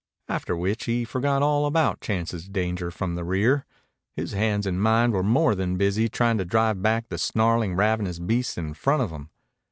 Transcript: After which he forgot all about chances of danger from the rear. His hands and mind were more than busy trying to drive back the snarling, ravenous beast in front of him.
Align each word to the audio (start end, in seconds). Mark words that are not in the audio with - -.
After 0.27 0.57
which 0.57 0.85
he 0.85 1.05
forgot 1.05 1.43
all 1.43 1.67
about 1.67 2.01
chances 2.01 2.45
of 2.47 2.53
danger 2.53 2.89
from 2.89 3.13
the 3.13 3.23
rear. 3.23 3.67
His 4.15 4.31
hands 4.31 4.65
and 4.65 4.81
mind 4.81 5.13
were 5.13 5.21
more 5.21 5.53
than 5.53 5.77
busy 5.77 6.09
trying 6.09 6.39
to 6.39 6.43
drive 6.45 6.81
back 6.81 7.09
the 7.09 7.19
snarling, 7.19 7.75
ravenous 7.75 8.17
beast 8.17 8.57
in 8.57 8.73
front 8.73 9.03
of 9.03 9.11
him. 9.11 9.29